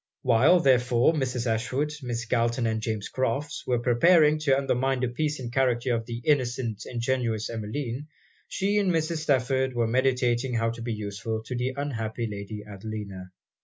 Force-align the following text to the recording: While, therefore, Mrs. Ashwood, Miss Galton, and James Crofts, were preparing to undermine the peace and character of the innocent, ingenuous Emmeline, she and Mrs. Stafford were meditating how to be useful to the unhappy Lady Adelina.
While, 0.23 0.59
therefore, 0.61 1.13
Mrs. 1.13 1.45
Ashwood, 1.45 1.93
Miss 2.01 2.25
Galton, 2.25 2.65
and 2.65 2.81
James 2.81 3.07
Crofts, 3.07 3.67
were 3.67 3.77
preparing 3.77 4.39
to 4.39 4.57
undermine 4.57 4.99
the 5.01 5.07
peace 5.09 5.39
and 5.39 5.53
character 5.53 5.93
of 5.93 6.07
the 6.07 6.23
innocent, 6.25 6.87
ingenuous 6.87 7.51
Emmeline, 7.51 8.07
she 8.47 8.79
and 8.79 8.91
Mrs. 8.91 9.17
Stafford 9.17 9.75
were 9.75 9.85
meditating 9.85 10.55
how 10.55 10.71
to 10.71 10.81
be 10.81 10.91
useful 10.93 11.43
to 11.45 11.55
the 11.55 11.75
unhappy 11.77 12.25
Lady 12.25 12.63
Adelina. 12.67 13.29